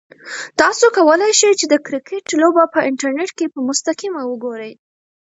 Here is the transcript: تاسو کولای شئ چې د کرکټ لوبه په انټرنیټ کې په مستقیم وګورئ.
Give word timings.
تاسو 0.61 0.85
کولای 0.97 1.31
شئ 1.39 1.51
چې 1.59 1.65
د 1.69 1.73
کرکټ 1.85 2.25
لوبه 2.41 2.63
په 2.73 2.79
انټرنیټ 2.89 3.31
کې 3.37 3.45
په 3.53 3.59
مستقیم 3.67 4.13
وګورئ. 4.25 4.71